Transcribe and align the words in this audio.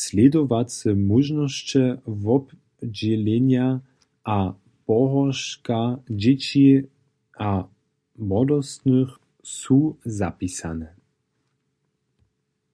Slědowace 0.00 0.88
móžnosće 1.08 1.84
wobdźělenja 2.24 3.66
a 4.36 4.38
pohórška 4.86 5.80
dźěći 6.20 6.68
a 7.48 7.50
młodostnych 8.28 9.12
su 9.58 9.80
zapisane. 10.18 10.88